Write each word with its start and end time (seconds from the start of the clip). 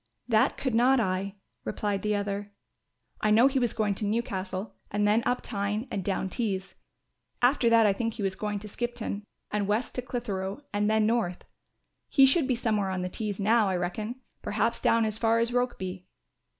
"That 0.27 0.57
could 0.57 0.73
not 0.73 0.99
I," 0.99 1.35
replied 1.63 2.01
the 2.01 2.15
other. 2.15 2.53
"I 3.21 3.29
know 3.29 3.45
he 3.45 3.59
was 3.59 3.71
going 3.71 3.93
to 3.93 4.05
Newcastle 4.05 4.73
and 4.89 5.07
then 5.07 5.21
up 5.27 5.43
Tyne 5.43 5.87
and 5.91 6.03
down 6.03 6.27
Tees; 6.27 6.73
after 7.39 7.69
that 7.69 7.85
I 7.85 7.93
think 7.93 8.15
he 8.15 8.23
was 8.23 8.33
going 8.35 8.57
to 8.61 8.67
Skipton 8.67 9.23
and 9.51 9.67
West 9.67 9.93
to 9.93 10.01
Clitheroe 10.01 10.63
and 10.73 10.89
then 10.89 11.05
North. 11.05 11.45
He 12.09 12.25
should 12.25 12.47
be 12.47 12.55
somewhere 12.55 12.89
on 12.89 13.03
the 13.03 13.09
Tees 13.09 13.39
now, 13.39 13.69
I 13.69 13.75
reckon, 13.77 14.15
perhaps 14.41 14.81
down 14.81 15.05
as 15.05 15.19
far 15.19 15.37
as 15.37 15.51
Rokeby." 15.51 16.05